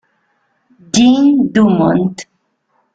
Jean 0.91 1.51
Dumont 1.53 2.17